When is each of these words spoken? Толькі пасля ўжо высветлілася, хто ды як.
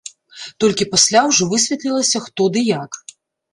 Толькі 0.63 0.87
пасля 0.93 1.21
ўжо 1.29 1.49
высветлілася, 1.53 2.25
хто 2.27 2.51
ды 2.59 2.67
як. 2.83 2.91